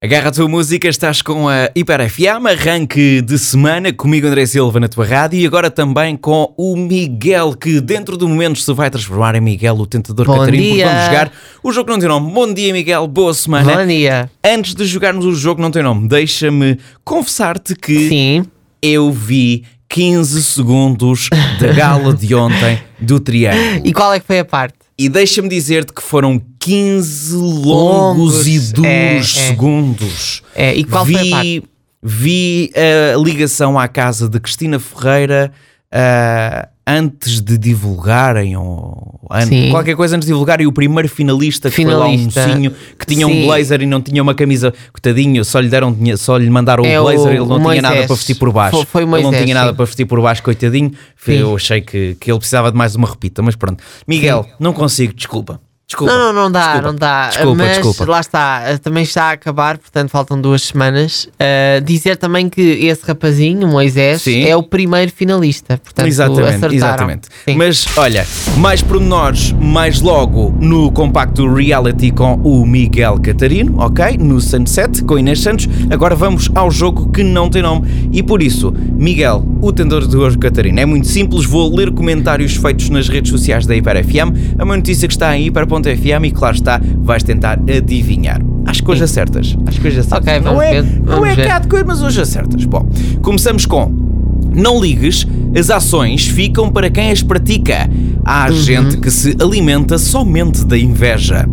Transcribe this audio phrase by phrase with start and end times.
[0.00, 4.78] Agarra a tua música, estás com a Hiper FM, arranque de semana, comigo André Silva
[4.78, 8.90] na tua rádio e agora também com o Miguel, que dentro do momento se vai
[8.90, 10.86] transformar em Miguel, o tentador Bom Catarino, porque dia.
[10.86, 11.32] vamos jogar
[11.64, 12.30] o jogo não tem nome.
[12.32, 13.74] Bom dia, Miguel, boa semana.
[13.74, 14.30] Bom dia.
[14.44, 18.44] Antes de jogarmos o jogo não tem nome, deixa-me confessar-te que Sim.
[18.80, 21.28] eu vi 15 segundos
[21.58, 23.84] da gala de ontem do Triângulo.
[23.84, 24.78] E qual é que foi a parte?
[24.96, 29.22] E deixa-me dizer-te que foram 15 longos, Longos, e duros é, é.
[29.22, 30.42] segundos.
[30.54, 31.62] É, e qual vi, foi a parte?
[32.02, 32.72] Vi
[33.14, 35.50] a ligação à casa de Cristina Ferreira
[35.90, 39.70] ah, antes de divulgarem, ou an- Sim.
[39.70, 42.30] qualquer coisa antes de divulgarem, o primeiro finalista, que Finalista.
[42.32, 43.46] foi lá um mocinho que tinha um Sim.
[43.46, 47.04] blazer e não tinha uma camisa, coitadinho, só lhe, deram, só lhe mandaram É o
[47.04, 48.06] blazer ele não o tinha nada Moisés.
[48.06, 48.76] para vestir por baixo.
[48.76, 49.76] Foi- foi o ele não Moisés, tinha nada sim.
[49.76, 50.92] para vestir por baixo, coitadinho.
[51.24, 51.32] Sim.
[51.32, 53.82] Eu achei que, que ele precisava de mais uma repita, mas pronto.
[54.06, 55.60] Miguel, não consigo, desculpa.
[55.90, 56.12] Desculpa.
[56.12, 56.86] Não, não, não dá, Desculpa.
[56.88, 57.28] não dá.
[57.28, 58.12] Desculpa, Mas desculpa.
[58.12, 61.24] lá está, também está a acabar, portanto faltam duas semanas.
[61.24, 64.44] Uh, dizer também que esse rapazinho, Moisés, Sim.
[64.44, 65.78] é o primeiro finalista.
[65.82, 66.74] Portanto, exatamente, acertaram.
[66.74, 67.28] exatamente.
[67.42, 67.56] Sim.
[67.56, 68.26] Mas olha,
[68.58, 74.18] mais pormenores, mais logo no compacto reality com o Miguel Catarino, ok?
[74.18, 75.66] No Sunset com Inês Santos.
[75.90, 78.10] Agora vamos ao jogo que não tem nome.
[78.12, 81.46] E por isso, Miguel, o tendor de hoje Catarino, é muito simples.
[81.46, 85.34] Vou ler comentários feitos nas redes sociais da Hiper FM, a uma notícia que está
[85.34, 85.46] em
[85.78, 88.40] hiper.fm e claro está, vais tentar adivinhar.
[88.66, 89.56] Às coisas acertas.
[89.66, 90.28] Às coisas acertas.
[90.28, 92.64] Ok, não é, ver, não é cá de coisa, mas hoje acertas.
[92.64, 92.86] Bom,
[93.22, 94.08] começamos com
[94.54, 95.26] não ligues,
[95.56, 97.88] as ações ficam para quem as pratica.
[98.24, 101.48] Há gente que se alimenta somente da inveja.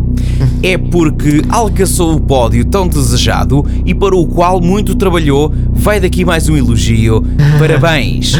[0.62, 6.24] É porque alcançou o pódio tão desejado e para o qual muito trabalhou, vai daqui
[6.24, 7.22] mais um elogio.
[7.58, 8.34] Parabéns!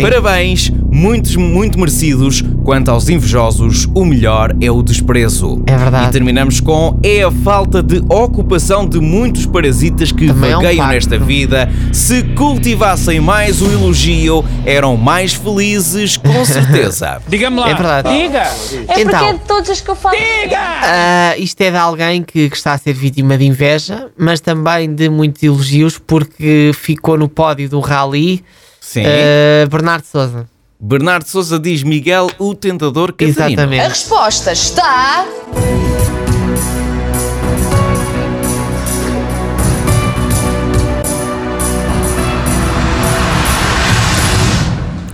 [0.00, 2.42] Parabéns, muitos, muito merecidos.
[2.64, 5.62] Quanto aos invejosos, o melhor é o desprezo.
[5.66, 6.08] É verdade.
[6.08, 10.62] E terminamos com é a falta de ocupação de muitos parasitas que Também é um
[10.62, 11.68] vagueiam nesta vida.
[11.92, 17.20] Se cultivassem mais o elogio, eram mais felizes, com certeza.
[17.28, 17.70] Diga-me lá.
[17.70, 18.08] É verdade.
[18.08, 18.38] Diga!
[18.40, 18.50] É
[18.86, 19.28] porque Então.
[19.28, 20.16] é de todas as que eu falo.
[20.82, 24.92] Ah, isto é de alguém que, que está a ser vítima de inveja, mas também
[24.94, 28.42] de muitos elogios, porque ficou no pódio do Rally
[28.80, 29.02] Sim.
[29.04, 30.46] ah, Bernardo Souza.
[30.80, 33.42] Bernardo Souza diz Miguel, o tentador Catarino.
[33.42, 33.88] A Exatamente.
[33.88, 35.26] resposta está.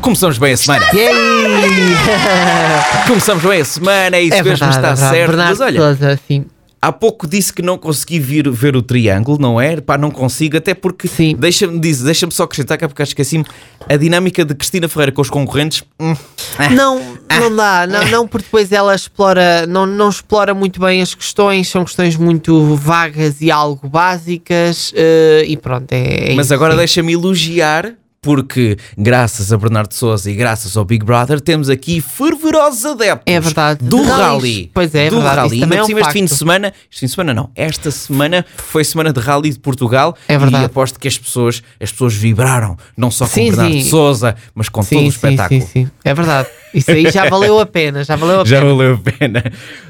[0.00, 0.86] Começamos bem a semana.
[0.94, 1.08] E?
[3.08, 5.16] Começamos bem a semana, é isso É mesmo, verdade, está é verdade.
[5.16, 5.28] certo.
[5.30, 6.44] Bernardo Mas olha, Souza, sim.
[6.86, 9.80] Há pouco disse que não consegui vir, ver o triângulo, não é?
[9.80, 11.34] Pá, não consigo, até porque, Sim.
[11.36, 13.44] deixa-me dizer, deixa-me só acrescentar, que é porque acho que esqueci-me,
[13.88, 16.14] a dinâmica de Cristina Ferreira com os concorrentes, hum,
[16.56, 21.02] ah, Não, não dá, não, não, porque depois ela explora, não, não explora muito bem
[21.02, 26.46] as questões, são questões muito vagas e algo básicas, eh, e pronto, é, é Mas
[26.46, 27.94] isso, agora deixa-me elogiar,
[28.26, 33.38] porque graças a Bernardo Souza e graças ao Big Brother temos aqui fervorosos adeptos É
[33.38, 33.84] verdade.
[33.84, 34.68] do rally.
[34.74, 35.50] Pois é, é do verdade, rally.
[35.52, 38.44] isso também é um este fim de semana, este fim de semana não, esta semana
[38.56, 40.64] foi semana de rally de Portugal É verdade.
[40.64, 43.84] e aposto que as pessoas, as pessoas vibraram, não só com Sim, Bernardo sim.
[43.88, 45.60] Souza, mas com todo Sim, o sim, espetáculo.
[45.60, 46.48] sim, sim, é verdade.
[46.74, 48.70] Isso aí já valeu a pena, já valeu a Já pena.
[48.74, 49.44] valeu a pena.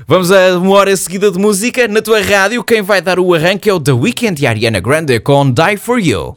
[0.06, 2.62] Vamos a uma hora seguida de música na tua rádio.
[2.62, 5.76] Quem vai dar o arranque é o The Weeknd e a Ariana Grande com Die
[5.78, 6.34] For You.